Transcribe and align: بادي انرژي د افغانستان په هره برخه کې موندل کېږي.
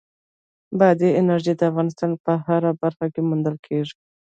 بادي 0.79 1.09
انرژي 1.21 1.53
د 1.57 1.61
افغانستان 1.71 2.11
په 2.23 2.31
هره 2.45 2.71
برخه 2.81 3.05
کې 3.13 3.21
موندل 3.29 3.55
کېږي. 3.67 3.95